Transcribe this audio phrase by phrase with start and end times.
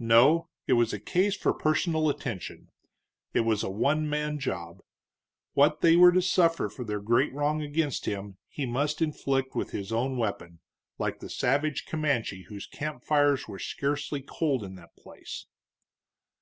[0.00, 2.70] No, it was a case for personal attention;
[3.34, 4.80] it was a one man job.
[5.52, 9.72] What they were to suffer for their great wrong against him, he must inflict with
[9.72, 10.60] his own weapon,
[10.96, 15.44] like the savage Comanche whose camp fires were scarcely cold in that place.